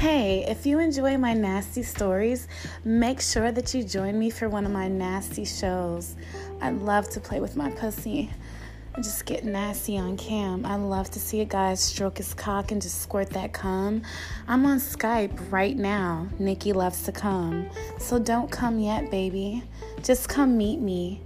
Hey, 0.00 0.46
if 0.48 0.64
you 0.64 0.78
enjoy 0.78 1.18
my 1.18 1.34
nasty 1.34 1.82
stories, 1.82 2.48
make 2.84 3.20
sure 3.20 3.52
that 3.52 3.74
you 3.74 3.84
join 3.84 4.18
me 4.18 4.30
for 4.30 4.48
one 4.48 4.64
of 4.64 4.72
my 4.72 4.88
nasty 4.88 5.44
shows. 5.44 6.16
I 6.62 6.70
love 6.70 7.10
to 7.10 7.20
play 7.20 7.38
with 7.38 7.54
my 7.54 7.70
pussy 7.72 8.30
and 8.94 9.04
just 9.04 9.26
get 9.26 9.44
nasty 9.44 9.98
on 9.98 10.16
cam. 10.16 10.64
I 10.64 10.76
love 10.76 11.10
to 11.10 11.18
see 11.18 11.42
a 11.42 11.44
guy 11.44 11.74
stroke 11.74 12.16
his 12.16 12.32
cock 12.32 12.72
and 12.72 12.80
just 12.80 13.02
squirt 13.02 13.28
that 13.32 13.52
cum. 13.52 14.00
I'm 14.48 14.64
on 14.64 14.78
Skype 14.78 15.52
right 15.52 15.76
now. 15.76 16.28
Nikki 16.38 16.72
loves 16.72 17.02
to 17.02 17.12
come. 17.12 17.68
So 17.98 18.18
don't 18.18 18.50
come 18.50 18.78
yet, 18.78 19.10
baby. 19.10 19.62
Just 20.02 20.30
come 20.30 20.56
meet 20.56 20.80
me. 20.80 21.20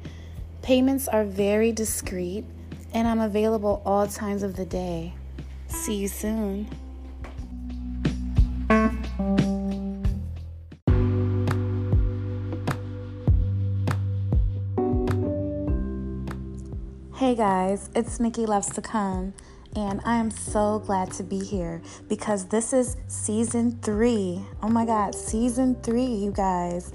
Payments 0.63 1.07
are 1.07 1.23
very 1.25 1.71
discreet, 1.71 2.45
and 2.93 3.07
I'm 3.07 3.21
available 3.21 3.83
all 3.87 4.09
times 4.09 4.43
of 4.43 4.57
the 4.57 4.67
day. 4.67 5.15
See 5.69 5.95
you 5.95 6.09
soon. 6.09 6.69
Hey 17.25 17.35
guys, 17.35 17.89
it's 17.95 18.21
Nikki 18.21 18.45
Loves 18.45 18.69
to 18.75 18.83
Come, 18.83 19.33
and 19.75 20.03
I 20.05 20.17
am 20.17 20.31
so 20.31 20.81
glad 20.81 21.11
to 21.13 21.23
be 21.23 21.39
here 21.39 21.81
because 22.07 22.45
this 22.49 22.75
is 22.75 22.99
season 23.09 23.79
three. 23.81 24.45
Oh 24.63 24.69
my 24.69 24.85
god, 24.85 25.15
season 25.15 25.75
three, 25.77 26.05
you 26.05 26.33
guys. 26.33 26.93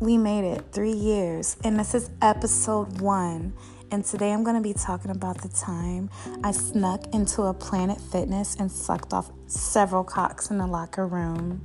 We 0.00 0.16
made 0.16 0.50
it 0.50 0.64
three 0.72 0.94
years, 0.94 1.58
and 1.64 1.78
this 1.78 1.94
is 1.94 2.08
episode 2.22 3.02
one. 3.02 3.52
And 3.90 4.02
today 4.02 4.32
I'm 4.32 4.42
going 4.42 4.56
to 4.56 4.62
be 4.62 4.72
talking 4.72 5.10
about 5.10 5.42
the 5.42 5.50
time 5.50 6.08
I 6.42 6.52
snuck 6.52 7.12
into 7.12 7.42
a 7.42 7.52
Planet 7.52 8.00
Fitness 8.00 8.56
and 8.56 8.72
sucked 8.72 9.12
off 9.12 9.30
several 9.48 10.02
cocks 10.02 10.50
in 10.50 10.56
the 10.56 10.66
locker 10.66 11.06
room. 11.06 11.60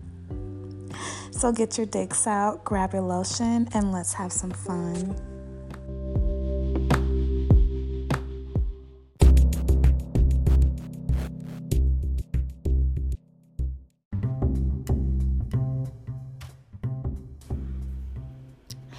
So 1.32 1.54
get 1.54 1.78
your 1.78 1.88
dicks 1.88 2.28
out, 2.28 2.66
grab 2.66 2.92
your 2.92 3.04
lotion, 3.04 3.70
and 3.74 3.94
let's 3.94 4.12
have 4.12 4.34
some 4.34 4.52
fun. 4.52 5.16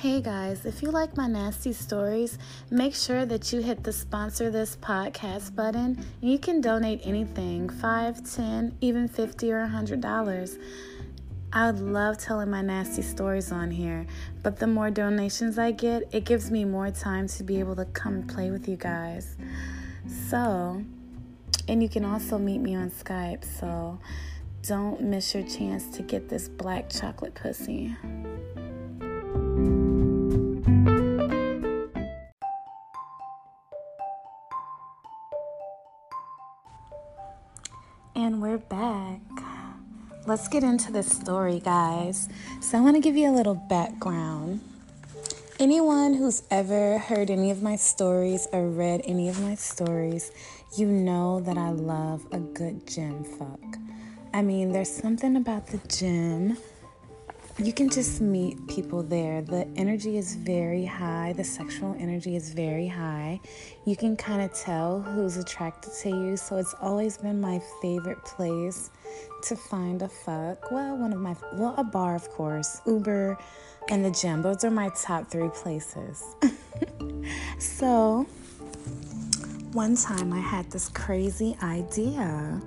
Hey 0.00 0.20
guys, 0.20 0.64
if 0.64 0.80
you 0.80 0.92
like 0.92 1.16
my 1.16 1.26
nasty 1.26 1.72
stories, 1.72 2.38
make 2.70 2.94
sure 2.94 3.26
that 3.26 3.52
you 3.52 3.60
hit 3.60 3.82
the 3.82 3.92
sponsor 3.92 4.48
this 4.48 4.76
podcast 4.76 5.56
button 5.56 6.06
you 6.20 6.38
can 6.38 6.60
donate 6.60 7.00
anything 7.02 7.68
5, 7.68 8.32
10, 8.32 8.78
even 8.80 9.08
50 9.08 9.50
or 9.50 9.66
$100. 9.66 10.58
I 11.52 11.66
would 11.68 11.80
love 11.80 12.16
telling 12.16 12.48
my 12.48 12.62
nasty 12.62 13.02
stories 13.02 13.50
on 13.50 13.72
here, 13.72 14.06
but 14.44 14.60
the 14.60 14.68
more 14.68 14.88
donations 14.88 15.58
I 15.58 15.72
get, 15.72 16.04
it 16.14 16.24
gives 16.24 16.48
me 16.48 16.64
more 16.64 16.92
time 16.92 17.26
to 17.26 17.42
be 17.42 17.58
able 17.58 17.74
to 17.74 17.84
come 17.86 18.22
play 18.22 18.52
with 18.52 18.68
you 18.68 18.76
guys. 18.76 19.36
So, 20.30 20.80
and 21.66 21.82
you 21.82 21.88
can 21.88 22.04
also 22.04 22.38
meet 22.38 22.58
me 22.58 22.76
on 22.76 22.92
Skype, 22.92 23.44
so 23.44 23.98
don't 24.62 25.00
miss 25.00 25.34
your 25.34 25.42
chance 25.42 25.88
to 25.96 26.02
get 26.02 26.28
this 26.28 26.48
black 26.48 26.88
chocolate 26.88 27.34
pussy. 27.34 27.96
Let's 40.28 40.46
get 40.46 40.62
into 40.62 40.92
the 40.92 41.02
story, 41.02 41.58
guys. 41.58 42.28
So, 42.60 42.76
I 42.76 42.82
want 42.82 42.96
to 42.96 43.00
give 43.00 43.16
you 43.16 43.30
a 43.30 43.34
little 43.34 43.54
background. 43.54 44.60
Anyone 45.58 46.12
who's 46.12 46.42
ever 46.50 46.98
heard 46.98 47.30
any 47.30 47.50
of 47.50 47.62
my 47.62 47.76
stories 47.76 48.46
or 48.52 48.68
read 48.68 49.00
any 49.04 49.30
of 49.30 49.40
my 49.40 49.54
stories, 49.54 50.30
you 50.76 50.86
know 50.86 51.40
that 51.40 51.56
I 51.56 51.70
love 51.70 52.26
a 52.30 52.40
good 52.40 52.86
gym 52.86 53.24
fuck. 53.24 53.78
I 54.34 54.42
mean, 54.42 54.70
there's 54.70 54.92
something 54.94 55.34
about 55.34 55.68
the 55.68 55.78
gym 55.88 56.58
you 57.58 57.72
can 57.72 57.90
just 57.90 58.20
meet 58.20 58.68
people 58.68 59.02
there. 59.02 59.42
The 59.42 59.66
energy 59.74 60.16
is 60.16 60.36
very 60.36 60.84
high, 60.84 61.32
the 61.36 61.42
sexual 61.42 61.96
energy 61.98 62.36
is 62.36 62.50
very 62.50 62.86
high. 62.86 63.40
You 63.84 63.96
can 63.96 64.16
kind 64.16 64.42
of 64.42 64.52
tell 64.52 65.00
who's 65.00 65.36
attracted 65.36 65.92
to 66.02 66.08
you. 66.10 66.36
So 66.36 66.56
it's 66.56 66.74
always 66.80 67.18
been 67.18 67.40
my 67.40 67.60
favorite 67.82 68.24
place 68.24 68.90
to 69.44 69.56
find 69.56 70.02
a 70.02 70.08
fuck. 70.08 70.70
Well, 70.70 70.96
one 70.96 71.12
of 71.12 71.20
my, 71.20 71.34
well, 71.54 71.74
a 71.76 71.84
bar, 71.84 72.14
of 72.14 72.28
course, 72.30 72.80
Uber, 72.86 73.36
and 73.88 74.04
the 74.04 74.10
gym. 74.12 74.42
Those 74.42 74.62
are 74.62 74.70
my 74.70 74.90
top 74.90 75.28
three 75.28 75.48
places. 75.48 76.24
so 77.58 78.24
one 79.72 79.96
time 79.96 80.32
I 80.32 80.40
had 80.40 80.70
this 80.70 80.88
crazy 80.88 81.56
idea. 81.60 82.60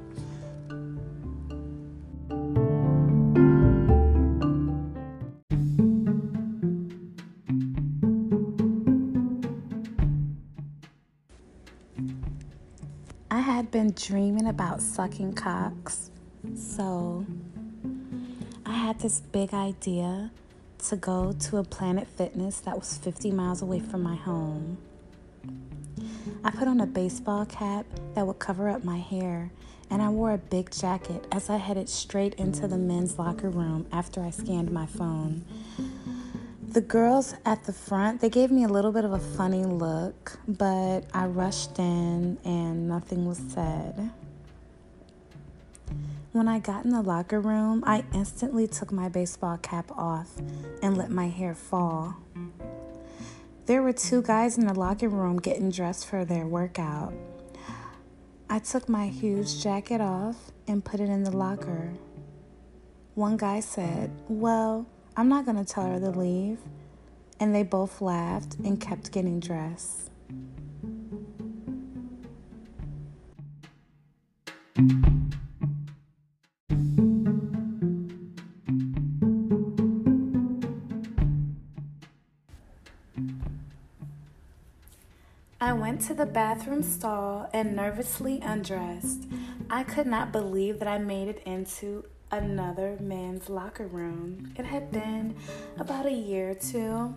Dreaming 14.07 14.47
about 14.47 14.81
sucking 14.81 15.33
cocks. 15.33 16.09
So 16.55 17.25
I 18.65 18.73
had 18.73 18.99
this 18.99 19.19
big 19.19 19.53
idea 19.53 20.31
to 20.87 20.95
go 20.95 21.33
to 21.33 21.57
a 21.57 21.63
Planet 21.63 22.07
Fitness 22.07 22.61
that 22.61 22.75
was 22.75 22.97
50 22.97 23.31
miles 23.31 23.61
away 23.61 23.79
from 23.79 24.01
my 24.01 24.15
home. 24.15 24.77
I 26.43 26.49
put 26.49 26.67
on 26.67 26.81
a 26.81 26.87
baseball 26.87 27.45
cap 27.45 27.85
that 28.15 28.25
would 28.25 28.39
cover 28.39 28.69
up 28.69 28.83
my 28.83 28.97
hair, 28.97 29.51
and 29.91 30.01
I 30.01 30.09
wore 30.09 30.33
a 30.33 30.39
big 30.39 30.71
jacket 30.71 31.27
as 31.31 31.49
I 31.49 31.57
headed 31.57 31.87
straight 31.87 32.33
into 32.35 32.67
the 32.67 32.77
men's 32.77 33.19
locker 33.19 33.49
room 33.49 33.85
after 33.91 34.23
I 34.23 34.31
scanned 34.31 34.71
my 34.71 34.87
phone. 34.87 35.45
The 36.71 36.79
girls 36.79 37.35
at 37.43 37.65
the 37.65 37.73
front, 37.73 38.21
they 38.21 38.29
gave 38.29 38.49
me 38.49 38.63
a 38.63 38.69
little 38.69 38.93
bit 38.93 39.03
of 39.03 39.11
a 39.11 39.19
funny 39.19 39.65
look, 39.65 40.39
but 40.47 41.01
I 41.13 41.25
rushed 41.25 41.77
in 41.79 42.37
and 42.45 42.87
nothing 42.87 43.25
was 43.25 43.39
said. 43.49 44.09
When 46.31 46.47
I 46.47 46.59
got 46.59 46.85
in 46.85 46.91
the 46.91 47.01
locker 47.01 47.41
room, 47.41 47.83
I 47.85 48.05
instantly 48.13 48.69
took 48.69 48.89
my 48.89 49.09
baseball 49.09 49.57
cap 49.57 49.91
off 49.97 50.29
and 50.81 50.97
let 50.97 51.11
my 51.11 51.27
hair 51.27 51.53
fall. 51.53 52.15
There 53.65 53.83
were 53.83 53.91
two 53.91 54.21
guys 54.21 54.57
in 54.57 54.65
the 54.65 54.73
locker 54.73 55.09
room 55.09 55.41
getting 55.41 55.71
dressed 55.71 56.07
for 56.07 56.23
their 56.23 56.47
workout. 56.47 57.13
I 58.49 58.59
took 58.59 58.87
my 58.87 59.07
huge 59.07 59.61
jacket 59.61 59.99
off 59.99 60.37
and 60.69 60.85
put 60.85 61.01
it 61.01 61.09
in 61.09 61.25
the 61.25 61.35
locker. 61.35 61.91
One 63.15 63.35
guy 63.35 63.59
said, 63.59 64.09
Well, 64.29 64.87
I'm 65.17 65.27
not 65.27 65.45
going 65.45 65.57
to 65.57 65.65
tell 65.65 65.85
her 65.85 65.99
to 65.99 66.09
leave. 66.09 66.59
And 67.39 67.55
they 67.55 67.63
both 67.63 68.01
laughed 68.01 68.55
and 68.63 68.79
kept 68.79 69.11
getting 69.11 69.39
dressed. 69.39 70.09
I 85.59 85.73
went 85.73 86.01
to 86.01 86.13
the 86.13 86.25
bathroom 86.25 86.83
stall 86.83 87.49
and 87.53 87.75
nervously 87.75 88.39
undressed. 88.41 89.27
I 89.69 89.83
could 89.83 90.07
not 90.07 90.31
believe 90.31 90.79
that 90.79 90.87
I 90.87 90.97
made 90.97 91.27
it 91.27 91.41
into 91.45 92.05
another 92.31 92.97
man's 92.99 93.49
locker 93.49 93.87
room. 93.87 94.53
It 94.57 94.65
had 94.65 94.91
been 94.91 95.35
about 95.77 96.05
a 96.05 96.11
year 96.11 96.51
or 96.51 96.53
two, 96.53 97.13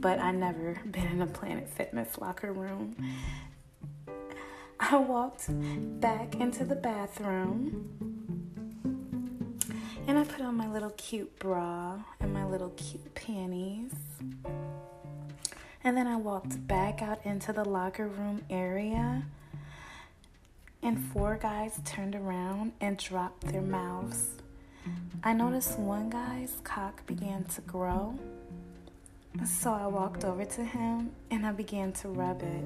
but 0.00 0.18
I 0.18 0.32
never 0.32 0.80
been 0.90 1.06
in 1.06 1.22
a 1.22 1.26
Planet 1.26 1.68
Fitness 1.68 2.18
locker 2.18 2.52
room. 2.52 2.96
I 4.80 4.96
walked 4.96 5.46
back 6.00 6.36
into 6.36 6.64
the 6.64 6.76
bathroom 6.76 7.88
and 10.06 10.18
I 10.18 10.24
put 10.24 10.40
on 10.40 10.56
my 10.56 10.68
little 10.68 10.90
cute 10.90 11.38
bra 11.38 11.98
and 12.20 12.32
my 12.32 12.44
little 12.44 12.70
cute 12.70 13.14
panties. 13.14 13.92
And 15.84 15.96
then 15.96 16.06
I 16.06 16.16
walked 16.16 16.66
back 16.66 17.02
out 17.02 17.24
into 17.24 17.52
the 17.52 17.64
locker 17.64 18.08
room 18.08 18.42
area 18.50 19.24
and 20.82 20.98
four 21.12 21.38
guys 21.40 21.80
turned 21.84 22.14
around 22.14 22.72
and 22.80 22.96
dropped 22.96 23.46
their 23.46 23.62
mouths. 23.62 24.30
I 25.22 25.32
noticed 25.32 25.78
one 25.78 26.08
guy's 26.10 26.54
cock 26.64 27.04
began 27.06 27.44
to 27.44 27.60
grow, 27.62 28.18
so 29.44 29.72
I 29.72 29.86
walked 29.86 30.24
over 30.24 30.44
to 30.44 30.64
him 30.64 31.10
and 31.30 31.46
I 31.46 31.52
began 31.52 31.92
to 31.94 32.08
rub 32.08 32.42
it. 32.42 32.64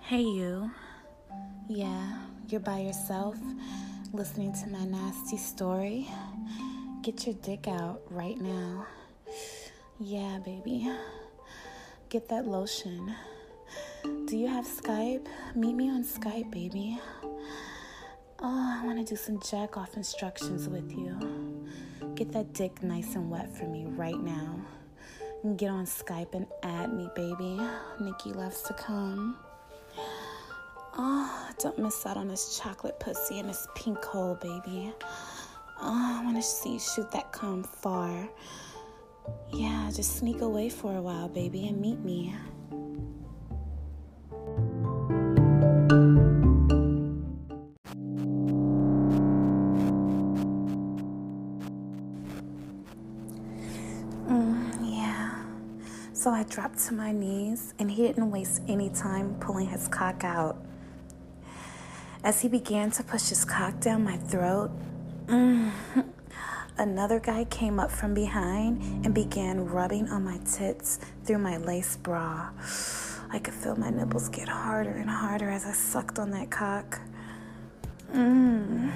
Hey, 0.00 0.22
you. 0.22 0.70
Yeah, 1.68 2.18
you're 2.48 2.60
by 2.60 2.80
yourself 2.80 3.36
listening 4.14 4.52
to 4.52 4.68
my 4.68 4.84
nasty 4.84 5.36
story. 5.36 6.08
Get 7.02 7.26
your 7.26 7.34
dick 7.42 7.66
out 7.66 8.00
right 8.10 8.40
now. 8.40 8.86
Yeah, 9.98 10.38
baby. 10.38 10.88
Get 12.10 12.28
that 12.28 12.46
lotion. 12.46 13.12
Do 14.04 14.36
you 14.36 14.46
have 14.46 14.66
Skype? 14.66 15.26
Meet 15.56 15.74
me 15.74 15.90
on 15.90 16.04
Skype, 16.04 16.52
baby. 16.52 17.00
Oh, 18.38 18.78
I 18.80 18.86
want 18.86 19.04
to 19.04 19.04
do 19.04 19.16
some 19.16 19.40
jack 19.40 19.76
off 19.76 19.96
instructions 19.96 20.68
with 20.68 20.92
you. 20.92 21.66
Get 22.14 22.30
that 22.32 22.52
dick 22.52 22.84
nice 22.84 23.16
and 23.16 23.28
wet 23.28 23.52
for 23.56 23.64
me 23.64 23.84
right 23.84 24.20
now. 24.20 24.60
And 25.42 25.58
get 25.58 25.70
on 25.70 25.86
Skype 25.86 26.34
and 26.34 26.46
add 26.62 26.92
me, 26.92 27.10
baby. 27.16 27.60
Nikki 28.00 28.32
loves 28.32 28.62
to 28.62 28.74
come. 28.74 29.36
Oh, 30.96 31.48
don't 31.58 31.76
miss 31.76 32.06
out 32.06 32.16
on 32.16 32.28
this 32.28 32.56
chocolate 32.56 33.00
pussy 33.00 33.40
and 33.40 33.48
this 33.48 33.66
pink 33.74 34.04
hole, 34.04 34.36
baby. 34.40 34.92
Oh, 35.80 36.20
I 36.20 36.24
want 36.24 36.36
to 36.36 36.42
see 36.42 36.74
you 36.74 36.78
shoot 36.78 37.10
that 37.10 37.32
cum 37.32 37.64
far. 37.64 38.28
Yeah, 39.52 39.90
just 39.92 40.18
sneak 40.18 40.40
away 40.40 40.68
for 40.68 40.94
a 40.96 41.02
while, 41.02 41.28
baby, 41.28 41.66
and 41.66 41.80
meet 41.80 41.98
me. 41.98 42.32
Mm, 54.28 54.78
yeah. 54.96 55.42
So 56.12 56.30
I 56.30 56.44
dropped 56.44 56.78
to 56.86 56.94
my 56.94 57.10
knees, 57.10 57.74
and 57.80 57.90
he 57.90 58.02
didn't 58.06 58.30
waste 58.30 58.62
any 58.68 58.90
time 58.90 59.34
pulling 59.40 59.66
his 59.66 59.88
cock 59.88 60.22
out. 60.22 60.64
As 62.24 62.40
he 62.40 62.48
began 62.48 62.90
to 62.92 63.02
push 63.02 63.28
his 63.28 63.44
cock 63.44 63.80
down 63.80 64.02
my 64.02 64.16
throat, 64.16 64.70
mm, 65.26 65.70
another 66.78 67.20
guy 67.20 67.44
came 67.44 67.78
up 67.78 67.90
from 67.90 68.14
behind 68.14 69.04
and 69.04 69.14
began 69.14 69.66
rubbing 69.66 70.08
on 70.08 70.24
my 70.24 70.38
tits 70.38 70.98
through 71.24 71.36
my 71.36 71.58
lace 71.58 71.98
bra. 71.98 72.48
I 73.30 73.38
could 73.40 73.52
feel 73.52 73.76
my 73.76 73.90
nipples 73.90 74.30
get 74.30 74.48
harder 74.48 74.92
and 74.92 75.10
harder 75.10 75.50
as 75.50 75.66
I 75.66 75.72
sucked 75.72 76.18
on 76.18 76.30
that 76.30 76.50
cock. 76.50 76.98
Mm. 78.10 78.90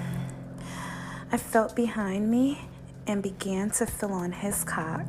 I 1.30 1.36
felt 1.36 1.76
behind 1.76 2.30
me 2.30 2.58
and 3.06 3.22
began 3.22 3.68
to 3.72 3.84
fill 3.84 4.14
on 4.14 4.32
his 4.32 4.64
cock 4.64 5.06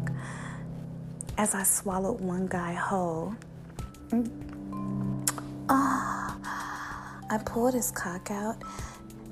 as 1.37 1.55
I 1.55 1.63
swallowed 1.63 2.19
one 2.19 2.47
guy 2.47 2.73
whole. 2.73 3.35
Ah, 5.69 6.25
oh, 6.25 6.28
I 7.29 7.37
pulled 7.39 7.73
his 7.73 7.91
cock 7.91 8.31
out 8.31 8.57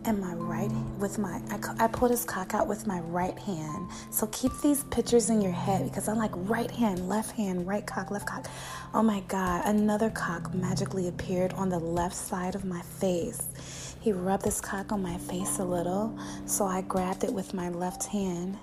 and 0.05 0.21
my 0.21 0.33
right 0.35 0.71
with 0.99 1.17
my 1.17 1.41
I, 1.49 1.85
I 1.85 1.87
pulled 1.87 2.11
his 2.11 2.23
cock 2.23 2.53
out 2.53 2.67
with 2.67 2.87
my 2.87 2.99
right 3.01 3.37
hand. 3.39 3.89
So 4.09 4.27
keep 4.27 4.51
these 4.61 4.83
pictures 4.85 5.29
in 5.29 5.41
your 5.41 5.51
head 5.51 5.83
because 5.85 6.07
I'm 6.07 6.17
like 6.17 6.31
right 6.33 6.71
hand, 6.71 7.09
left 7.09 7.31
hand, 7.31 7.67
right 7.67 7.85
cock, 7.85 8.11
left 8.11 8.27
cock. 8.27 8.47
Oh 8.93 9.03
my 9.03 9.21
god, 9.27 9.65
another 9.65 10.09
cock 10.09 10.53
magically 10.53 11.07
appeared 11.07 11.53
on 11.53 11.69
the 11.69 11.79
left 11.79 12.15
side 12.15 12.55
of 12.55 12.65
my 12.65 12.81
face. 12.81 13.95
He 13.99 14.11
rubbed 14.11 14.45
his 14.45 14.61
cock 14.61 14.91
on 14.91 15.01
my 15.01 15.17
face 15.17 15.59
a 15.59 15.65
little, 15.65 16.17
so 16.45 16.65
I 16.65 16.81
grabbed 16.81 17.23
it 17.23 17.33
with 17.33 17.53
my 17.53 17.69
left 17.69 18.05
hand 18.05 18.57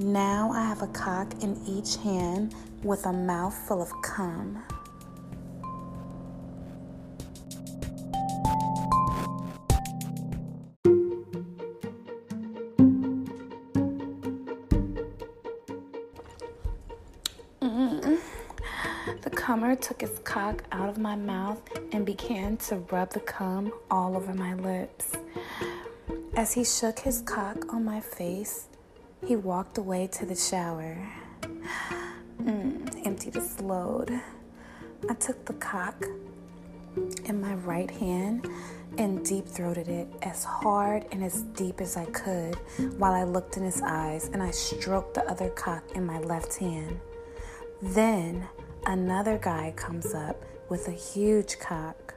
now 0.00 0.50
I 0.50 0.64
have 0.64 0.80
a 0.80 0.86
cock 0.86 1.30
in 1.42 1.60
each 1.66 1.96
hand 1.96 2.54
with 2.82 3.04
a 3.04 3.12
mouth 3.12 3.54
full 3.68 3.82
of 3.82 3.92
cum. 4.00 4.64
Took 19.80 20.02
his 20.02 20.18
cock 20.24 20.64
out 20.72 20.88
of 20.88 20.98
my 20.98 21.16
mouth 21.16 21.60
and 21.92 22.04
began 22.04 22.56
to 22.58 22.76
rub 22.90 23.12
the 23.12 23.20
cum 23.20 23.72
all 23.90 24.16
over 24.16 24.34
my 24.34 24.54
lips. 24.54 25.12
As 26.34 26.52
he 26.52 26.64
shook 26.64 26.98
his 26.98 27.22
cock 27.22 27.72
on 27.72 27.84
my 27.84 28.00
face, 28.00 28.66
he 29.26 29.36
walked 29.36 29.78
away 29.78 30.06
to 30.08 30.26
the 30.26 30.36
shower, 30.36 30.96
mm, 32.42 33.06
emptied 33.06 33.34
his 33.34 33.60
load. 33.60 34.20
I 35.08 35.14
took 35.14 35.44
the 35.46 35.54
cock 35.54 36.04
in 37.24 37.40
my 37.40 37.54
right 37.54 37.90
hand 37.90 38.48
and 38.98 39.24
deep 39.24 39.46
throated 39.46 39.88
it 39.88 40.08
as 40.22 40.44
hard 40.44 41.06
and 41.12 41.24
as 41.24 41.42
deep 41.54 41.80
as 41.80 41.96
I 41.96 42.04
could 42.06 42.56
while 42.98 43.12
I 43.12 43.24
looked 43.24 43.56
in 43.56 43.62
his 43.62 43.80
eyes 43.82 44.28
and 44.32 44.42
I 44.42 44.50
stroked 44.50 45.14
the 45.14 45.24
other 45.24 45.48
cock 45.50 45.84
in 45.94 46.04
my 46.04 46.18
left 46.18 46.56
hand. 46.58 47.00
Then 47.80 48.46
another 48.86 49.38
guy 49.38 49.72
comes 49.76 50.14
up 50.14 50.36
with 50.68 50.88
a 50.88 50.92
huge 50.92 51.58
cock. 51.58 52.14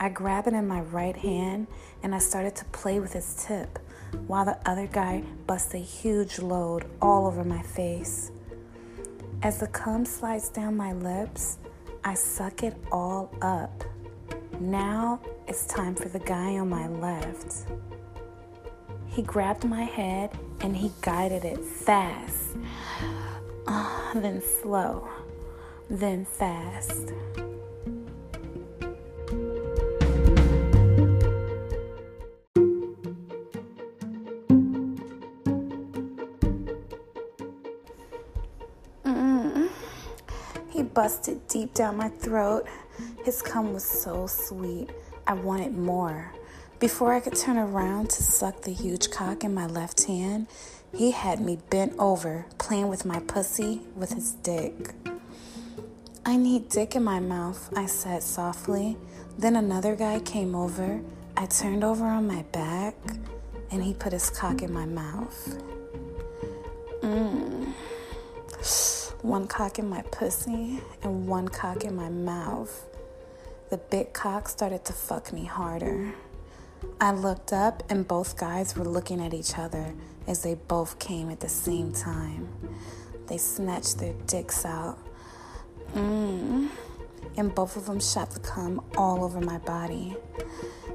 I 0.00 0.08
grab 0.08 0.46
it 0.46 0.54
in 0.54 0.66
my 0.66 0.80
right 0.80 1.16
hand 1.16 1.66
and 2.02 2.14
I 2.14 2.18
started 2.18 2.54
to 2.56 2.64
play 2.66 3.00
with 3.00 3.12
his 3.12 3.44
tip 3.46 3.78
while 4.26 4.44
the 4.44 4.58
other 4.68 4.86
guy 4.86 5.22
busts 5.46 5.74
a 5.74 5.78
huge 5.78 6.38
load 6.38 6.86
all 7.02 7.26
over 7.26 7.44
my 7.44 7.62
face. 7.62 8.30
As 9.42 9.58
the 9.58 9.66
cum 9.68 10.04
slides 10.04 10.48
down 10.48 10.76
my 10.76 10.92
lips, 10.92 11.58
I 12.04 12.14
suck 12.14 12.62
it 12.62 12.76
all 12.90 13.34
up. 13.42 13.84
Now 14.60 15.20
it's 15.46 15.66
time 15.66 15.94
for 15.94 16.08
the 16.08 16.18
guy 16.20 16.58
on 16.58 16.68
my 16.68 16.88
left. 16.88 17.66
He 19.06 19.22
grabbed 19.22 19.64
my 19.64 19.82
head 19.82 20.36
and 20.60 20.76
he 20.76 20.92
guided 21.00 21.44
it 21.44 21.64
fast, 21.64 22.56
uh, 23.66 24.12
then 24.14 24.42
slow, 24.62 25.08
then 25.90 26.24
fast. 26.24 27.12
He 40.70 40.84
busted 40.84 41.48
deep 41.48 41.74
down 41.74 41.96
my 41.96 42.08
throat. 42.08 42.66
His 43.24 43.42
cum 43.42 43.72
was 43.72 43.84
so 43.84 44.26
sweet. 44.28 44.90
I 45.26 45.34
wanted 45.34 45.76
more. 45.76 46.32
Before 46.78 47.12
I 47.12 47.18
could 47.18 47.34
turn 47.34 47.58
around 47.58 48.10
to 48.10 48.22
suck 48.22 48.62
the 48.62 48.72
huge 48.72 49.10
cock 49.10 49.42
in 49.42 49.52
my 49.52 49.66
left 49.66 50.04
hand, 50.04 50.46
he 50.94 51.10
had 51.10 51.40
me 51.40 51.58
bent 51.70 51.94
over, 51.98 52.46
playing 52.58 52.88
with 52.88 53.04
my 53.04 53.18
pussy 53.18 53.80
with 53.96 54.12
his 54.12 54.34
dick. 54.34 54.94
I 56.28 56.36
need 56.36 56.68
dick 56.68 56.94
in 56.94 57.04
my 57.04 57.20
mouth, 57.20 57.70
I 57.74 57.86
said 57.86 58.22
softly. 58.22 58.98
Then 59.38 59.56
another 59.56 59.96
guy 59.96 60.20
came 60.20 60.54
over. 60.54 61.00
I 61.38 61.46
turned 61.46 61.82
over 61.82 62.04
on 62.04 62.26
my 62.26 62.42
back, 62.52 62.94
and 63.70 63.82
he 63.82 63.94
put 63.94 64.12
his 64.12 64.28
cock 64.28 64.60
in 64.60 64.70
my 64.70 64.84
mouth. 64.84 65.58
Mmm 67.00 67.72
one 69.22 69.46
cock 69.46 69.78
in 69.78 69.88
my 69.88 70.02
pussy 70.02 70.80
and 71.02 71.26
one 71.26 71.48
cock 71.48 71.84
in 71.84 71.96
my 71.96 72.08
mouth. 72.08 72.86
The 73.70 73.78
big 73.78 74.12
cock 74.12 74.48
started 74.48 74.84
to 74.84 74.92
fuck 74.92 75.32
me 75.32 75.44
harder. 75.44 76.14
I 77.00 77.12
looked 77.12 77.52
up 77.52 77.82
and 77.90 78.06
both 78.06 78.36
guys 78.36 78.76
were 78.76 78.84
looking 78.84 79.20
at 79.20 79.34
each 79.34 79.58
other 79.58 79.94
as 80.26 80.42
they 80.42 80.54
both 80.54 80.98
came 80.98 81.30
at 81.30 81.40
the 81.40 81.48
same 81.48 81.92
time. 81.92 82.48
They 83.26 83.38
snatched 83.38 83.98
their 83.98 84.14
dicks 84.26 84.64
out. 84.64 84.98
Mmm. 85.94 86.68
And 87.36 87.54
both 87.54 87.76
of 87.76 87.86
them 87.86 88.00
shot 88.00 88.30
the 88.30 88.40
cum 88.40 88.82
all 88.96 89.24
over 89.24 89.40
my 89.40 89.58
body. 89.58 90.16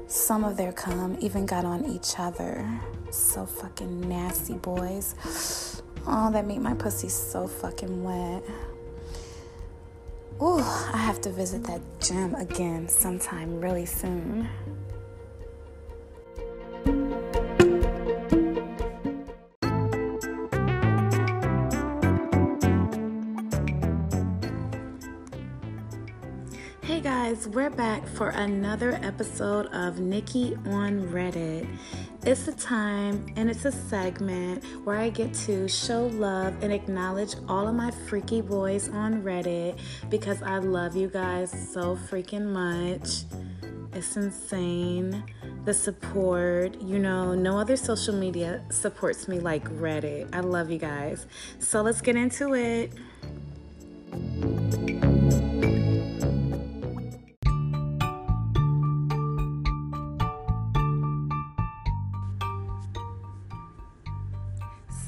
Some 0.06 0.44
of 0.44 0.56
their 0.56 0.72
cum 0.72 1.16
even 1.20 1.46
got 1.46 1.64
on 1.64 1.84
each 1.86 2.18
other. 2.18 2.68
So 3.10 3.46
fucking 3.46 4.08
nasty, 4.08 4.54
boys. 4.54 5.14
Oh, 6.06 6.30
that 6.32 6.46
made 6.46 6.60
my 6.60 6.74
pussy 6.74 7.08
so 7.08 7.46
fucking 7.46 8.04
wet. 8.04 8.42
Ooh, 10.42 10.58
I 10.58 10.98
have 10.98 11.20
to 11.22 11.30
visit 11.30 11.64
that 11.64 11.80
gym 12.00 12.34
again 12.34 12.88
sometime 12.88 13.60
really 13.60 13.86
soon. 13.86 14.48
Hey 26.84 27.00
guys 27.00 27.48
we're 27.48 27.70
back 27.70 28.06
for 28.06 28.28
another 28.28 29.00
episode 29.02 29.68
of 29.68 30.00
Nikki 30.00 30.54
on 30.66 31.08
Reddit. 31.08 31.66
It's 32.26 32.46
a 32.46 32.52
time 32.52 33.24
and 33.36 33.48
it's 33.48 33.64
a 33.64 33.72
segment 33.72 34.62
where 34.84 34.98
I 34.98 35.08
get 35.08 35.32
to 35.46 35.66
show 35.66 36.08
love 36.08 36.62
and 36.62 36.70
acknowledge 36.70 37.36
all 37.48 37.66
of 37.66 37.74
my 37.74 37.90
freaky 37.90 38.42
boys 38.42 38.90
on 38.90 39.22
Reddit 39.22 39.78
because 40.10 40.42
I 40.42 40.58
love 40.58 40.94
you 40.94 41.08
guys 41.08 41.50
so 41.72 41.96
freaking 41.96 42.52
much. 42.52 43.24
It's 43.94 44.16
insane. 44.18 45.24
The 45.64 45.72
support, 45.72 46.78
you 46.82 46.98
know, 46.98 47.34
no 47.34 47.58
other 47.58 47.76
social 47.76 48.14
media 48.14 48.62
supports 48.68 49.26
me 49.26 49.40
like 49.40 49.64
Reddit. 49.70 50.34
I 50.34 50.40
love 50.40 50.70
you 50.70 50.78
guys. 50.78 51.26
So 51.60 51.80
let's 51.80 52.02
get 52.02 52.14
into 52.14 52.54
it. 52.54 52.92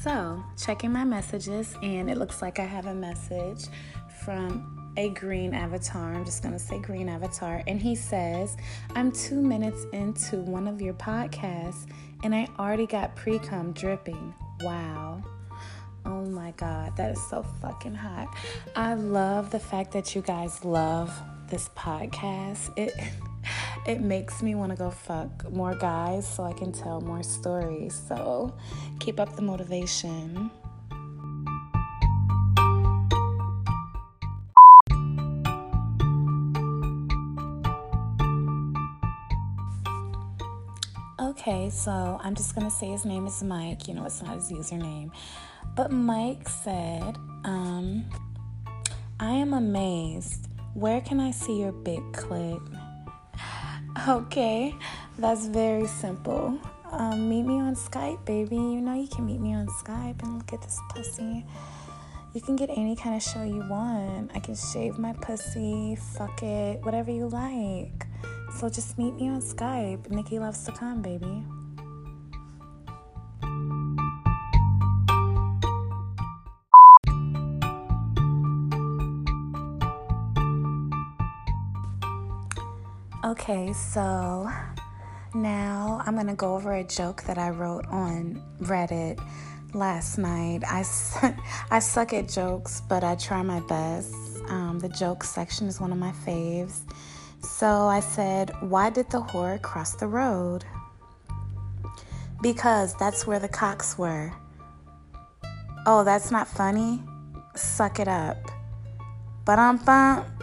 So, 0.07 0.41
checking 0.55 0.93
my 0.93 1.03
messages, 1.03 1.75
and 1.83 2.09
it 2.09 2.17
looks 2.17 2.41
like 2.41 2.59
I 2.59 2.63
have 2.63 2.85
a 2.85 2.93
message 2.93 3.65
from 4.23 4.93
a 4.95 5.09
green 5.09 5.53
avatar. 5.53 6.13
I'm 6.13 6.23
just 6.23 6.41
going 6.41 6.53
to 6.53 6.59
say 6.59 6.79
green 6.79 7.09
avatar. 7.09 7.61
And 7.67 7.81
he 7.81 7.93
says, 7.93 8.55
I'm 8.95 9.11
two 9.11 9.41
minutes 9.41 9.85
into 9.91 10.37
one 10.37 10.65
of 10.65 10.81
your 10.81 10.93
podcasts, 10.93 11.87
and 12.23 12.33
I 12.33 12.47
already 12.57 12.85
got 12.85 13.17
pre 13.17 13.37
cum 13.37 13.73
dripping. 13.73 14.33
Wow. 14.61 15.21
Oh 16.05 16.23
my 16.23 16.51
God, 16.51 16.95
that 16.95 17.11
is 17.11 17.21
so 17.29 17.43
fucking 17.61 17.95
hot. 17.95 18.33
I 18.77 18.93
love 18.93 19.51
the 19.51 19.59
fact 19.59 19.91
that 19.91 20.15
you 20.15 20.21
guys 20.21 20.63
love 20.63 21.11
this 21.49 21.67
podcast. 21.75 22.71
It 22.77 22.93
it 23.87 24.01
makes 24.01 24.43
me 24.43 24.53
want 24.53 24.71
to 24.71 24.77
go 24.77 24.91
fuck 24.91 25.49
more 25.49 25.73
guys 25.73 26.27
so 26.27 26.43
I 26.43 26.51
can 26.51 26.73
tell 26.73 26.99
more 26.99 27.23
stories. 27.23 27.99
So 28.07 28.53
keep 28.99 29.19
up 29.19 29.35
the 29.35 29.41
motivation. 29.41 30.51
Okay, 41.19 41.69
so 41.69 42.19
I'm 42.21 42.35
just 42.35 42.55
gonna 42.55 42.69
say 42.69 42.89
his 42.89 43.05
name 43.05 43.25
is 43.25 43.41
Mike. 43.41 43.87
You 43.87 43.93
know, 43.93 44.05
it's 44.05 44.21
not 44.21 44.35
his 44.35 44.51
username. 44.51 45.11
But 45.75 45.91
Mike 45.91 46.49
said, 46.49 47.15
um, 47.45 48.05
I 49.19 49.31
am 49.31 49.53
amazed. 49.53 50.49
Where 50.73 50.99
can 50.99 51.21
I 51.21 51.31
see 51.31 51.59
your 51.59 51.71
big 51.71 52.01
clit? 52.11 52.86
Okay, 54.05 54.75
that's 55.17 55.47
very 55.47 55.87
simple. 55.87 56.59
Um, 56.91 57.29
meet 57.29 57.43
me 57.43 57.55
on 57.55 57.75
Skype, 57.75 58.23
baby. 58.25 58.55
You 58.55 58.79
know 58.79 58.93
you 58.93 59.07
can 59.07 59.25
meet 59.25 59.39
me 59.39 59.55
on 59.55 59.65
Skype 59.67 60.21
and 60.21 60.37
look 60.37 60.53
at 60.53 60.61
this 60.61 60.79
pussy. 60.89 61.43
You 62.33 62.41
can 62.41 62.55
get 62.55 62.69
any 62.69 62.95
kind 62.95 63.15
of 63.15 63.23
show 63.23 63.43
you 63.43 63.67
want. 63.67 64.31
I 64.35 64.39
can 64.39 64.55
shave 64.55 64.99
my 64.99 65.13
pussy, 65.13 65.95
fuck 65.95 66.43
it, 66.43 66.79
whatever 66.85 67.09
you 67.11 67.27
like. 67.27 68.05
So 68.59 68.69
just 68.69 68.99
meet 68.99 69.15
me 69.15 69.29
on 69.29 69.41
Skype. 69.41 70.09
Nikki 70.11 70.37
loves 70.37 70.63
to 70.65 70.71
come, 70.73 71.01
baby. 71.01 71.43
Okay, 83.25 83.73
so 83.73 84.47
now 85.33 86.03
I'm 86.05 86.15
gonna 86.15 86.35
go 86.35 86.53
over 86.53 86.73
a 86.73 86.83
joke 86.83 87.23
that 87.23 87.39
I 87.39 87.49
wrote 87.49 87.87
on 87.87 88.43
Reddit 88.61 89.19
last 89.73 90.19
night. 90.19 90.61
I, 90.63 90.85
I 91.71 91.79
suck 91.79 92.13
at 92.13 92.29
jokes, 92.29 92.83
but 92.87 93.03
I 93.03 93.15
try 93.15 93.41
my 93.41 93.59
best. 93.61 94.13
Um, 94.49 94.77
the 94.79 94.89
joke 94.89 95.23
section 95.23 95.65
is 95.65 95.81
one 95.81 95.91
of 95.91 95.97
my 95.97 96.11
faves. 96.11 96.81
So 97.41 97.67
I 97.87 98.01
said, 98.01 98.51
Why 98.61 98.91
did 98.91 99.09
the 99.09 99.21
whore 99.21 99.59
cross 99.63 99.95
the 99.95 100.07
road? 100.07 100.63
Because 102.43 102.93
that's 102.95 103.25
where 103.25 103.39
the 103.39 103.49
cocks 103.49 103.97
were. 103.97 104.31
Oh, 105.87 106.03
that's 106.03 106.29
not 106.29 106.47
funny? 106.47 107.01
Suck 107.55 107.99
it 107.99 108.07
up. 108.07 108.37
But 109.43 109.57
um 109.57 109.77
bump. 109.77 110.36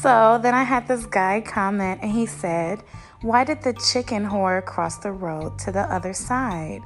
So 0.00 0.38
then 0.40 0.54
I 0.54 0.62
had 0.62 0.86
this 0.86 1.06
guy 1.06 1.40
comment 1.40 1.98
and 2.02 2.12
he 2.12 2.24
said, 2.24 2.84
Why 3.22 3.42
did 3.42 3.62
the 3.62 3.72
chicken 3.72 4.24
whore 4.24 4.64
cross 4.64 4.98
the 4.98 5.10
road 5.10 5.58
to 5.60 5.72
the 5.72 5.92
other 5.92 6.12
side? 6.12 6.82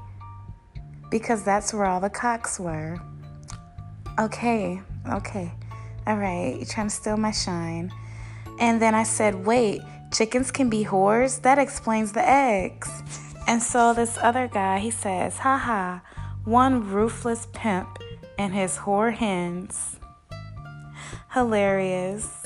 Because 1.11 1.45
that's 1.45 1.75
where 1.75 1.85
all 1.85 2.01
the 2.01 2.09
cocks 2.09 2.59
were. 2.59 2.99
Okay, 4.19 4.81
okay. 5.11 5.53
All 6.07 6.17
right, 6.17 6.57
you're 6.57 6.65
trying 6.65 6.89
to 6.89 6.95
steal 6.95 7.19
my 7.19 7.33
shine. 7.33 7.93
And 8.59 8.81
then 8.81 8.95
I 8.95 9.03
said, 9.03 9.45
Wait, 9.45 9.83
chickens 10.11 10.51
can 10.51 10.71
be 10.71 10.85
whores? 10.85 11.43
That 11.43 11.59
explains 11.59 12.13
the 12.13 12.27
eggs. 12.27 12.91
And 13.47 13.63
so 13.63 13.93
this 13.93 14.17
other 14.23 14.49
guy, 14.49 14.79
he 14.79 14.91
says, 14.91 15.39
Haha, 15.39 15.99
one 16.45 16.91
ruthless 16.91 17.47
pimp 17.53 17.99
and 18.39 18.55
his 18.55 18.79
whore 18.79 19.13
hens. 19.13 19.99
Hilarious. 21.35 22.42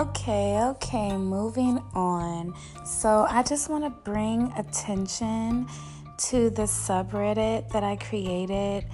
Okay, 0.00 0.58
okay, 0.62 1.14
moving 1.14 1.78
on. 1.92 2.54
So, 2.86 3.26
I 3.28 3.42
just 3.42 3.68
want 3.68 3.84
to 3.84 3.90
bring 3.90 4.50
attention 4.56 5.66
to 6.30 6.48
the 6.48 6.62
subreddit 6.62 7.68
that 7.72 7.84
I 7.84 7.96
created. 7.96 8.86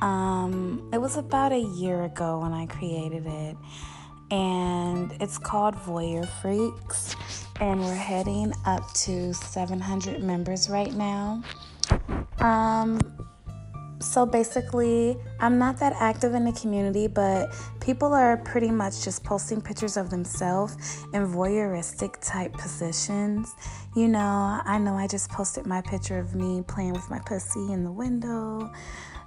Um, 0.00 0.88
it 0.92 0.98
was 0.98 1.16
about 1.16 1.50
a 1.50 1.58
year 1.58 2.04
ago 2.04 2.38
when 2.38 2.52
I 2.52 2.66
created 2.66 3.26
it, 3.26 3.56
and 4.30 5.12
it's 5.20 5.36
called 5.36 5.74
Voyeur 5.74 6.28
Freaks, 6.40 7.16
and 7.58 7.80
we're 7.80 7.96
heading 7.96 8.52
up 8.64 8.88
to 9.06 9.34
700 9.34 10.22
members 10.22 10.70
right 10.70 10.94
now. 10.94 11.42
Um, 12.38 13.00
so 14.02 14.26
basically, 14.26 15.16
I'm 15.40 15.58
not 15.58 15.78
that 15.78 15.94
active 15.98 16.34
in 16.34 16.44
the 16.44 16.52
community, 16.52 17.06
but 17.06 17.54
people 17.80 18.12
are 18.12 18.36
pretty 18.38 18.70
much 18.70 19.04
just 19.04 19.24
posting 19.24 19.60
pictures 19.60 19.96
of 19.96 20.10
themselves 20.10 21.04
in 21.12 21.26
voyeuristic 21.26 22.16
type 22.20 22.52
positions. 22.54 23.54
You 23.96 24.08
know, 24.08 24.60
I 24.64 24.78
know 24.78 24.94
I 24.94 25.06
just 25.06 25.30
posted 25.30 25.66
my 25.66 25.80
picture 25.80 26.18
of 26.18 26.34
me 26.34 26.62
playing 26.66 26.92
with 26.92 27.08
my 27.10 27.20
pussy 27.20 27.72
in 27.72 27.84
the 27.84 27.92
window, 27.92 28.72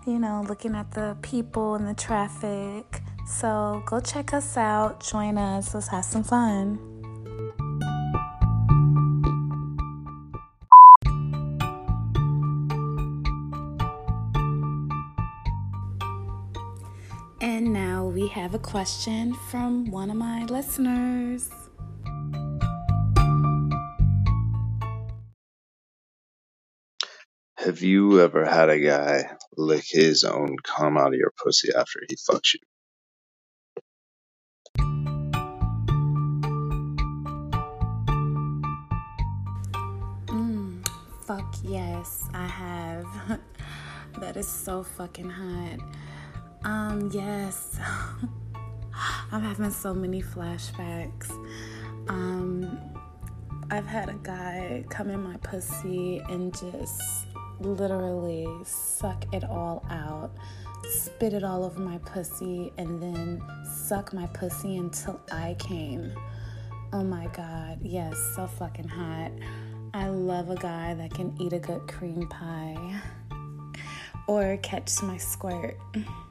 you 0.06 0.20
know, 0.20 0.46
looking 0.48 0.76
at 0.76 0.92
the 0.92 1.18
people 1.22 1.76
and 1.76 1.88
the 1.88 1.94
traffic. 1.94 3.02
So 3.28 3.84
go 3.86 4.00
check 4.00 4.34
us 4.34 4.58
out, 4.58 5.04
join 5.04 5.38
us, 5.38 5.74
let's 5.74 5.88
have 5.88 6.06
some 6.06 6.24
fun. 6.24 6.95
And 17.46 17.72
now 17.74 18.06
we 18.06 18.28
have 18.30 18.56
a 18.56 18.60
question 18.60 19.36
from 19.52 19.92
one 19.92 20.10
of 20.10 20.16
my 20.16 20.46
listeners. 20.46 21.48
Have 27.58 27.84
you 27.84 28.20
ever 28.20 28.46
had 28.46 28.72
a 28.72 28.80
guy 28.80 29.38
lick 29.56 29.84
his 29.88 30.24
own 30.24 30.56
cum 30.64 30.98
out 30.98 31.10
of 31.10 31.20
your 31.20 31.32
pussy 31.38 31.70
after 31.78 32.00
he 32.10 32.16
fucks 32.16 32.56
you? 32.56 32.62
Mm, 40.26 40.88
fuck 41.28 41.56
yes, 41.64 42.28
I 42.34 42.48
have. 42.48 43.40
that 44.20 44.36
is 44.36 44.48
so 44.48 44.82
fucking 44.82 45.30
hot. 45.30 45.80
Um, 46.66 47.12
yes. 47.14 47.80
I'm 49.32 49.42
having 49.44 49.70
so 49.70 49.94
many 49.94 50.24
flashbacks. 50.24 51.30
Um, 52.10 52.80
I've 53.70 53.86
had 53.86 54.10
a 54.10 54.16
guy 54.24 54.84
come 54.90 55.12
in 55.12 55.22
my 55.22 55.38
pussy 55.38 56.24
and 56.28 56.52
just 56.58 57.28
literally 57.60 58.48
suck 58.64 59.26
it 59.32 59.44
all 59.44 59.86
out, 59.92 60.32
spit 60.84 61.34
it 61.34 61.44
all 61.44 61.64
over 61.66 61.80
my 61.80 62.00
pussy, 62.00 62.74
and 62.80 63.00
then 63.02 63.44
suck 63.86 64.12
my 64.12 64.26
pussy 64.28 64.78
until 64.78 65.22
I 65.32 65.56
came. 65.60 66.12
Oh 66.94 67.04
my 67.04 67.28
God. 67.28 67.78
Yes, 67.84 68.18
so 68.36 68.48
fucking 68.48 68.88
hot. 68.88 69.32
I 69.94 70.08
love 70.08 70.50
a 70.50 70.56
guy 70.56 70.96
that 70.96 71.14
can 71.14 71.36
eat 71.40 71.54
a 71.54 71.60
good 71.60 71.88
cream 71.88 72.28
pie 72.28 73.02
or 74.28 74.58
catch 74.64 75.04
my 75.04 75.18
squirt. 75.18 75.78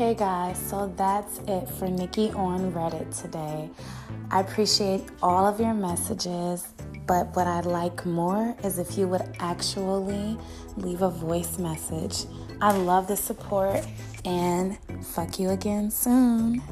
Okay, 0.00 0.14
guys, 0.14 0.56
so 0.56 0.94
that's 0.96 1.40
it 1.48 1.68
for 1.70 1.88
Nikki 1.88 2.30
on 2.30 2.70
Reddit 2.70 3.20
today. 3.20 3.68
I 4.30 4.38
appreciate 4.38 5.02
all 5.20 5.44
of 5.44 5.58
your 5.58 5.74
messages, 5.74 6.68
but 7.08 7.34
what 7.34 7.48
I'd 7.48 7.66
like 7.66 8.06
more 8.06 8.54
is 8.62 8.78
if 8.78 8.96
you 8.96 9.08
would 9.08 9.28
actually 9.40 10.38
leave 10.76 11.02
a 11.02 11.10
voice 11.10 11.58
message. 11.58 12.26
I 12.60 12.76
love 12.76 13.08
the 13.08 13.16
support 13.16 13.84
and 14.24 14.78
fuck 15.04 15.40
you 15.40 15.50
again 15.50 15.90
soon. 15.90 16.62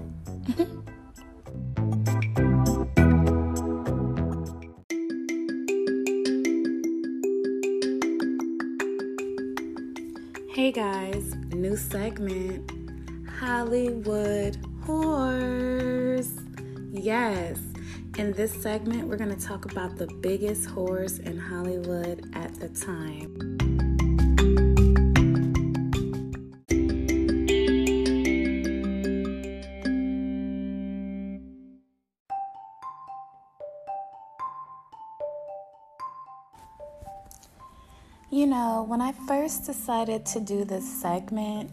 hey 10.54 10.70
guys, 10.70 11.34
new 11.50 11.76
segment. 11.76 12.75
Hollywood 13.38 14.56
whores. 14.86 16.30
Yes, 16.90 17.58
in 18.16 18.32
this 18.32 18.50
segment, 18.62 19.06
we're 19.06 19.18
going 19.18 19.36
to 19.36 19.46
talk 19.46 19.70
about 19.70 19.96
the 19.96 20.06
biggest 20.22 20.70
whores 20.70 21.20
in 21.20 21.36
Hollywood 21.36 22.30
at 22.34 22.54
the 22.54 22.68
time. 22.70 23.36
You 38.30 38.46
know, 38.46 38.84
when 38.88 39.00
I 39.00 39.12
first 39.28 39.66
decided 39.66 40.24
to 40.26 40.40
do 40.40 40.64
this 40.64 40.86
segment, 41.00 41.70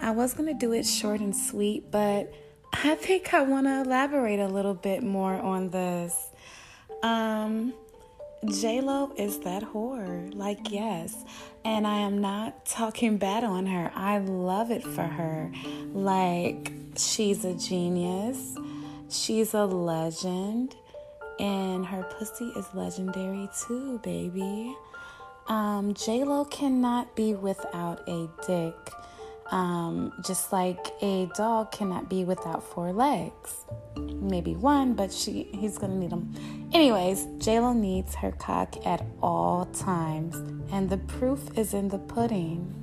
I 0.00 0.10
was 0.10 0.34
going 0.34 0.48
to 0.48 0.58
do 0.58 0.72
it 0.72 0.84
short 0.86 1.20
and 1.20 1.34
sweet, 1.34 1.90
but 1.90 2.32
I 2.72 2.94
think 2.96 3.34
I 3.34 3.42
want 3.42 3.66
to 3.66 3.82
elaborate 3.82 4.40
a 4.40 4.48
little 4.48 4.74
bit 4.74 5.02
more 5.02 5.34
on 5.34 5.70
this. 5.70 6.30
Um, 7.02 7.72
J 8.46 8.80
Lo 8.80 9.12
is 9.16 9.38
that 9.40 9.62
whore. 9.62 10.34
Like, 10.34 10.70
yes. 10.70 11.24
And 11.64 11.86
I 11.86 11.98
am 12.00 12.20
not 12.20 12.66
talking 12.66 13.16
bad 13.16 13.44
on 13.44 13.66
her. 13.66 13.90
I 13.94 14.18
love 14.18 14.70
it 14.70 14.82
for 14.82 15.02
her. 15.02 15.50
Like, 15.92 16.72
she's 16.96 17.44
a 17.44 17.54
genius. 17.54 18.56
She's 19.08 19.54
a 19.54 19.64
legend. 19.64 20.76
And 21.40 21.86
her 21.86 22.02
pussy 22.18 22.52
is 22.56 22.66
legendary 22.74 23.48
too, 23.66 23.98
baby. 24.00 24.76
Um, 25.46 25.94
J 25.94 26.24
Lo 26.24 26.44
cannot 26.44 27.14
be 27.16 27.34
without 27.34 28.08
a 28.08 28.28
dick. 28.46 28.74
Um, 29.50 30.12
just 30.26 30.52
like 30.52 30.86
a 31.02 31.26
dog 31.36 31.70
cannot 31.70 32.08
be 32.08 32.24
without 32.24 32.62
four 32.62 32.92
legs. 32.92 33.66
Maybe 33.96 34.54
one, 34.54 34.94
but 34.94 35.12
she 35.12 35.48
he's 35.52 35.76
gonna 35.76 35.96
need 35.96 36.10
them. 36.10 36.32
Anyways, 36.72 37.26
JLo 37.38 37.76
needs 37.76 38.14
her 38.16 38.32
cock 38.32 38.74
at 38.86 39.04
all 39.22 39.66
times, 39.66 40.36
and 40.72 40.88
the 40.88 40.96
proof 40.96 41.40
is 41.58 41.74
in 41.74 41.88
the 41.88 41.98
pudding. 41.98 42.74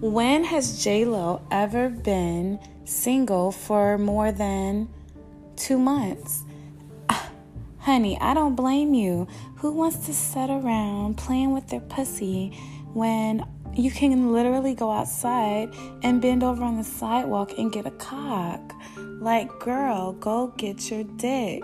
When 0.00 0.44
has 0.44 0.84
JLo 0.84 1.40
ever 1.50 1.88
been 1.88 2.60
single 2.84 3.50
for 3.50 3.96
more 3.96 4.30
than 4.30 4.90
two 5.56 5.78
months? 5.78 6.42
honey, 7.78 8.18
I 8.20 8.34
don't 8.34 8.54
blame 8.54 8.92
you. 8.92 9.26
Who 9.56 9.72
wants 9.72 10.04
to 10.04 10.12
sit 10.12 10.50
around 10.50 11.16
playing 11.16 11.54
with 11.54 11.68
their 11.68 11.80
pussy 11.80 12.50
when 12.92 13.46
you 13.76 13.90
can 13.90 14.32
literally 14.32 14.74
go 14.74 14.90
outside 14.90 15.74
and 16.02 16.20
bend 16.20 16.42
over 16.42 16.62
on 16.62 16.76
the 16.76 16.84
sidewalk 16.84 17.52
and 17.58 17.72
get 17.72 17.86
a 17.86 17.90
cock. 17.92 18.72
Like, 18.96 19.48
girl, 19.58 20.12
go 20.12 20.48
get 20.56 20.90
your 20.90 21.04
dick. 21.04 21.62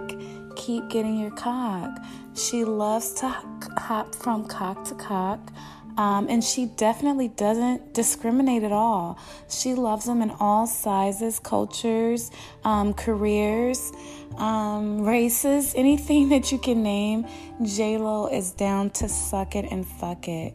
Keep 0.56 0.88
getting 0.88 1.18
your 1.18 1.30
cock. 1.30 1.90
She 2.34 2.64
loves 2.64 3.12
to 3.14 3.28
hop 3.28 4.14
from 4.14 4.46
cock 4.46 4.84
to 4.84 4.94
cock. 4.94 5.52
Um, 5.96 6.28
and 6.28 6.42
she 6.42 6.66
definitely 6.66 7.28
doesn't 7.28 7.92
discriminate 7.92 8.62
at 8.62 8.72
all. 8.72 9.18
She 9.48 9.74
loves 9.74 10.06
them 10.06 10.22
in 10.22 10.30
all 10.30 10.66
sizes, 10.66 11.38
cultures, 11.38 12.30
um, 12.64 12.94
careers, 12.94 13.92
um, 14.38 15.02
races, 15.02 15.74
anything 15.76 16.30
that 16.30 16.52
you 16.52 16.58
can 16.58 16.82
name. 16.82 17.26
J 17.62 17.98
Lo 17.98 18.28
is 18.28 18.52
down 18.52 18.90
to 18.90 19.08
suck 19.08 19.54
it 19.54 19.66
and 19.70 19.86
fuck 19.86 20.28
it. 20.28 20.54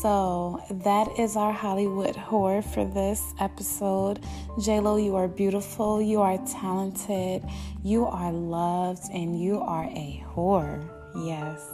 So 0.00 0.62
that 0.70 1.18
is 1.18 1.34
our 1.36 1.52
Hollywood 1.52 2.14
whore 2.14 2.62
for 2.62 2.84
this 2.84 3.34
episode. 3.40 4.20
JLo, 4.56 5.02
you 5.02 5.16
are 5.16 5.26
beautiful, 5.26 6.00
you 6.00 6.20
are 6.20 6.38
talented, 6.46 7.42
you 7.82 8.06
are 8.06 8.30
loved, 8.30 9.02
and 9.12 9.42
you 9.42 9.58
are 9.58 9.86
a 9.86 10.24
whore. 10.36 10.88
Yes. 11.16 11.66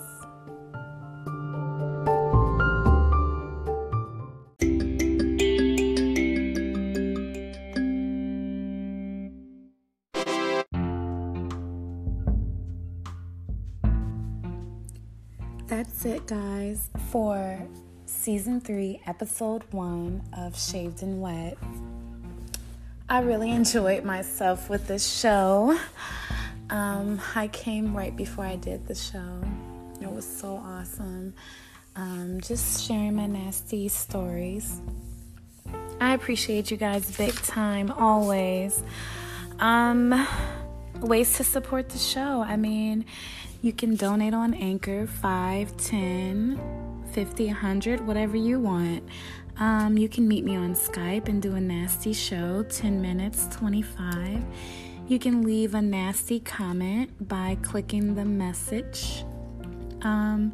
That's 15.67 16.07
it, 16.07 16.27
guys, 16.27 16.89
for 17.11 17.69
season 18.25 18.59
three, 18.59 18.99
episode 19.07 19.63
one 19.71 20.23
of 20.35 20.59
Shaved 20.59 21.03
and 21.03 21.21
Wet. 21.21 21.59
I 23.07 23.21
really 23.21 23.51
enjoyed 23.51 24.03
myself 24.03 24.71
with 24.71 24.87
this 24.89 25.19
show. 25.21 25.79
Um, 26.71 27.21
I 27.37 27.49
came 27.49 27.95
right 27.95 28.17
before 28.17 28.47
I 28.47 28.57
did 28.57 28.87
the 28.87 28.95
show. 28.95 29.43
It 30.01 30.11
was 30.11 30.25
so 30.25 30.57
awesome. 30.57 31.35
Um, 31.97 32.41
just 32.41 32.89
sharing 32.89 33.15
my 33.17 33.27
nasty 33.27 33.89
stories. 33.89 34.81
I 36.01 36.15
appreciate 36.15 36.71
you 36.71 36.79
guys 36.79 37.15
big 37.19 37.35
time, 37.35 37.93
always. 37.93 38.83
Um, 39.59 40.27
ways 40.99 41.37
to 41.37 41.45
support 41.45 41.91
the 41.91 41.99
show. 41.99 42.41
I 42.41 42.57
mean, 42.57 43.05
you 43.61 43.75
can 43.75 43.97
donate 43.97 44.33
on 44.33 44.55
Anchor 44.55 45.07
5, 45.07 45.77
10, 45.77 46.94
50, 47.15 47.47
100, 47.47 48.05
whatever 48.05 48.37
you 48.37 48.59
want. 48.59 49.05
Um, 49.59 49.97
you 49.97 50.09
can 50.09 50.27
meet 50.27 50.45
me 50.45 50.57
on 50.57 50.75
Skype 50.75 51.29
and 51.29 51.41
do 51.41 51.55
a 51.55 51.61
nasty 51.61 52.13
show, 52.13 52.65
10 52.65 53.01
minutes, 53.01 53.47
25. 53.53 54.45
You 55.07 55.21
can 55.21 55.43
leave 55.43 55.77
a 55.77 55.81
nasty 55.81 56.41
comment 56.41 57.29
by 57.29 57.57
clicking 57.63 58.17
the 58.17 58.25
message. 58.25 59.25
Um, 60.03 60.53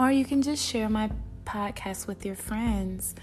or 0.00 0.10
you 0.10 0.24
can 0.24 0.42
just 0.42 0.66
share 0.66 0.88
my 0.88 1.10
podcast 1.44 2.08
with 2.08 2.26
your 2.26 2.34
friends. 2.34 3.14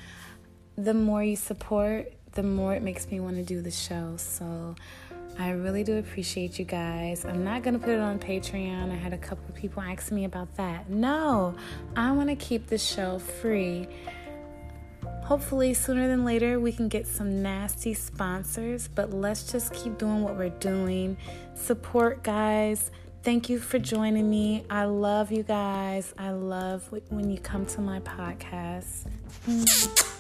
The 0.78 0.94
more 0.94 1.22
you 1.22 1.36
support, 1.36 2.14
the 2.32 2.44
more 2.44 2.74
it 2.74 2.84
makes 2.84 3.12
me 3.12 3.20
want 3.20 3.36
to 3.36 3.44
do 3.44 3.62
the 3.62 3.72
show. 3.72 4.16
So, 4.16 4.76
I 5.40 5.52
really 5.52 5.84
do 5.84 5.98
appreciate 5.98 6.58
you 6.58 6.66
guys. 6.66 7.24
I'm 7.24 7.44
not 7.44 7.62
going 7.62 7.76
to 7.76 7.80
put 7.80 7.94
it 7.94 8.00
on 8.00 8.18
Patreon. 8.18 8.92
I 8.92 8.96
had 8.96 9.14
a 9.14 9.18
couple 9.18 9.46
of 9.48 9.56
people 9.56 9.84
ask 9.84 10.12
me 10.12 10.26
about 10.26 10.56
that. 10.58 10.90
No, 10.90 11.56
I 11.96 12.12
want 12.12 12.30
to 12.30 12.36
keep 12.36 12.68
the 12.68 12.78
show 12.78 13.20
free. 13.20 13.88
Hopefully, 15.24 15.74
sooner 15.74 16.08
than 16.08 16.24
later, 16.24 16.60
we 16.60 16.72
can 16.72 16.88
get 16.88 17.06
some 17.06 17.44
nasty 17.44 17.94
sponsors, 17.94 18.88
but 18.88 19.14
let's 19.14 19.52
just 19.52 19.74
keep 19.74 19.98
doing 19.98 20.24
what 20.24 20.38
we're 20.38 20.50
doing. 20.50 21.18
Support, 21.54 22.24
guys. 22.24 22.92
Thank 23.24 23.50
you 23.50 23.60
for 23.60 23.78
joining 23.78 24.30
me. 24.30 24.64
I 24.70 24.86
love 24.86 25.32
you 25.32 25.44
guys. 25.44 26.14
I 26.18 26.32
love 26.32 26.90
when 27.10 27.30
you 27.30 27.40
come 27.40 27.66
to 27.68 27.82
my 27.82 28.00
podcast. 28.00 29.06
Mm. 29.46 30.14